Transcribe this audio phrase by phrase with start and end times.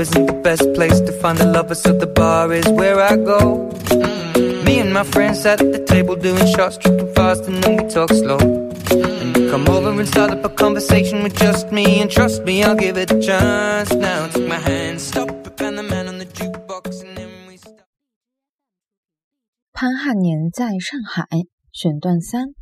[0.00, 3.70] supper, so the bar is where I go.
[4.64, 8.10] Me and my friends at the table doing shots, tripping fast, and then we talk
[8.10, 8.38] slow.
[8.38, 12.64] And you come over and start up a conversation with just me, and trust me,
[12.64, 13.92] I'll give it a chance.
[13.92, 17.56] Now take my hand, stop it, and the man on the jukebox, and then we
[17.56, 17.86] start.
[19.72, 21.26] 潘汉年在上海
[21.72, 22.54] 选段三。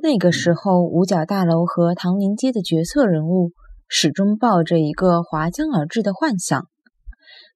[0.00, 3.52] 那个时候，五角大楼和唐宁街的决策人物
[3.95, 6.67] 始终抱着一个划江而治的幻想，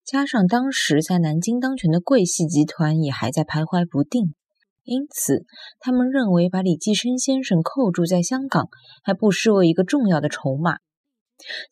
[0.05, 4.36] 加上当时在南京当权的桂系集团也还在徘徊不定，
[4.84, 5.45] 因此
[5.80, 8.70] 他们认为把李济深先生扣住在香港
[9.02, 10.78] 还不失为一个重要的筹码。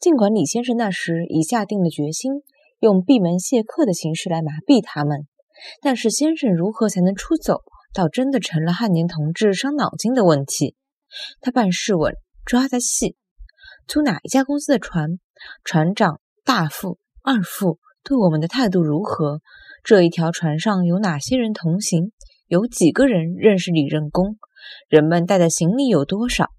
[0.01, 2.31] 尽管李先生那时已下定了决心，
[2.79, 5.27] 用闭门谢客的形式来麻痹他们，
[5.79, 7.61] 但是先生如何才能出走？
[7.93, 10.75] 倒真的成了汉年同志伤脑筋的问题。
[11.39, 13.15] 他办事稳，抓得细。
[13.87, 15.19] 租哪一家公司的船？
[15.63, 19.41] 船长、大副、二副对我们的态度如何？
[19.83, 22.11] 这一条船上有哪些人同行？
[22.47, 24.37] 有几个人认识李任公？
[24.87, 26.49] 人们带的行李有多少？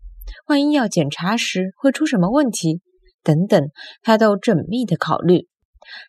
[0.46, 2.80] 万一要检查时会出什么问题？
[3.22, 3.68] 等等，
[4.02, 5.46] 他都缜密的考虑。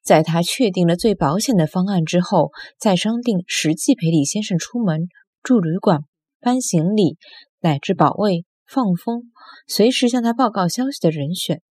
[0.04, 5.08] 在他确定了最保险的方案之后，再商定实际陪李先生出门、
[5.44, 6.02] 住旅馆、
[6.40, 7.18] 搬行李，
[7.60, 9.32] 乃至保卫、放风，
[9.68, 11.62] 随时向他报告消息的人选。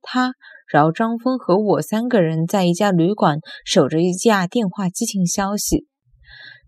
[0.00, 0.32] 他、
[0.66, 5.86] 饶张峰和我三个人在一家旅馆守着一架电话机听消息，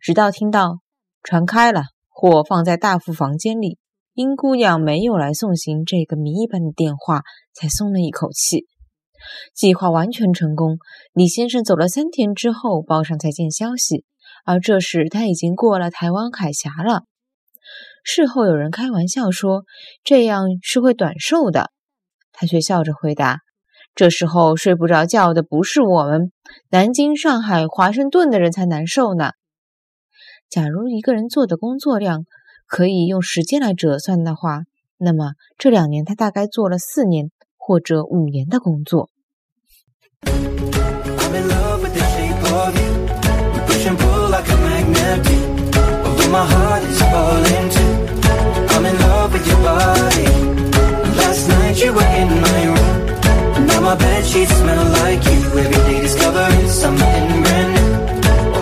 [0.01, 0.81] 直到听到
[1.23, 3.79] 船开了，货放在大副房间里，
[4.15, 7.23] 殷姑娘没有来送行这个谜一般的电话，
[7.55, 8.67] 才松了一口气。
[9.55, 10.79] 计划完全成功。
[11.13, 14.05] 李先生走了三天之后，报上才见消息，
[14.45, 17.05] 而这时他已经过了台湾海峡了。
[18.11, 19.65] 事后有人开玩笑说
[20.03, 21.71] ：“这样是会短寿的。”
[22.33, 23.41] 他却笑着回答
[23.95, 26.33] ：“这时候睡不着觉的不是我们，
[26.71, 29.33] 南京、上海、华盛顿的人才难受呢。”
[30.49, 32.25] 假如一个人做的工作量
[32.67, 34.63] 可以用时间来折算的话，
[34.97, 39.11] 那么这两年他大概做了四年或者五年的工作。
[53.89, 55.41] my bed sheets smell like you.
[55.63, 57.93] Every day discovering something brand new.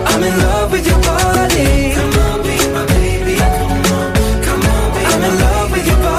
[0.09, 1.67] I'm in love with your body.
[1.97, 3.35] Come on, be my baby.
[3.35, 4.09] Come on,
[4.47, 6.16] come on, be I'm in love with your body.